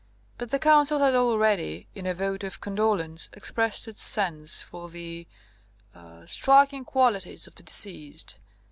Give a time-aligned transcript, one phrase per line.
[0.39, 5.27] But the Council has already, in a vote of condolence, expressed its sense of the
[5.95, 8.37] er striking qualities of the deceased.